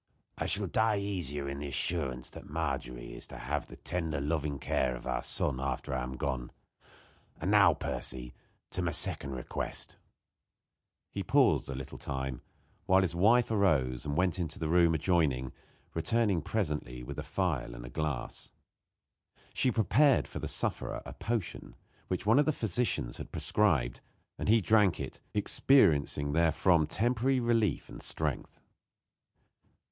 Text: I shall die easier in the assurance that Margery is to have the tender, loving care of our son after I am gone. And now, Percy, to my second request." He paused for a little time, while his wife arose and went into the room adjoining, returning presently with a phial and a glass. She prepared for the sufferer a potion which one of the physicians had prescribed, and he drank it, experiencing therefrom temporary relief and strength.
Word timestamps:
I 0.35 0.47
shall 0.47 0.65
die 0.65 0.97
easier 0.97 1.47
in 1.47 1.59
the 1.59 1.67
assurance 1.67 2.31
that 2.31 2.49
Margery 2.49 3.13
is 3.13 3.27
to 3.27 3.37
have 3.37 3.67
the 3.67 3.75
tender, 3.75 4.19
loving 4.19 4.57
care 4.57 4.95
of 4.95 5.05
our 5.05 5.21
son 5.21 5.59
after 5.59 5.93
I 5.93 6.01
am 6.01 6.13
gone. 6.17 6.51
And 7.39 7.51
now, 7.51 7.75
Percy, 7.75 8.33
to 8.71 8.81
my 8.81 8.89
second 8.89 9.33
request." 9.35 9.97
He 11.11 11.21
paused 11.21 11.67
for 11.67 11.73
a 11.73 11.75
little 11.75 11.99
time, 11.99 12.41
while 12.87 13.03
his 13.03 13.13
wife 13.13 13.51
arose 13.51 14.03
and 14.03 14.17
went 14.17 14.39
into 14.39 14.57
the 14.57 14.69
room 14.69 14.95
adjoining, 14.95 15.51
returning 15.93 16.41
presently 16.41 17.03
with 17.03 17.19
a 17.19 17.23
phial 17.23 17.75
and 17.75 17.85
a 17.85 17.89
glass. 17.91 18.49
She 19.53 19.69
prepared 19.69 20.27
for 20.27 20.39
the 20.39 20.47
sufferer 20.47 21.03
a 21.05 21.13
potion 21.13 21.75
which 22.07 22.25
one 22.25 22.39
of 22.39 22.47
the 22.47 22.53
physicians 22.53 23.17
had 23.17 23.31
prescribed, 23.31 24.01
and 24.39 24.49
he 24.49 24.61
drank 24.61 24.99
it, 24.99 25.21
experiencing 25.35 26.31
therefrom 26.33 26.87
temporary 26.87 27.39
relief 27.39 27.87
and 27.87 28.01
strength. 28.01 28.63